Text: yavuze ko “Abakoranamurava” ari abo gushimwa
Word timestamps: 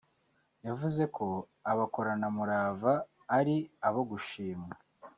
yavuze 0.67 1.03
ko 1.15 1.27
“Abakoranamurava” 1.71 2.93
ari 3.37 3.57
abo 3.87 4.01
gushimwa 4.09 4.73